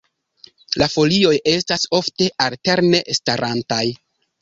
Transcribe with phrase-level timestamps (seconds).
[0.83, 3.83] La folioj estas ofte alterne starantaj.